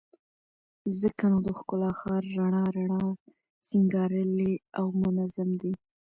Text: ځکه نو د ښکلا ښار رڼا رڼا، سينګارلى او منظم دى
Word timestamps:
ځکه 0.99 1.23
نو 1.31 1.37
د 1.45 1.47
ښکلا 1.57 1.91
ښار 1.99 2.23
رڼا 2.37 2.63
رڼا، 2.75 3.03
سينګارلى 3.69 4.51
او 4.79 4.85
منظم 5.01 5.49
دى 5.61 5.71